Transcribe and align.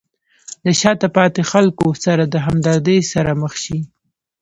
د 0.65 0.67
شاته 0.81 1.07
پاتې 1.17 1.41
خلکو 1.51 1.87
سره 2.05 2.23
د 2.27 2.35
همدردۍ 2.45 2.99
سره 3.13 3.31
مخ 3.41 3.53
شئ. 3.63 3.79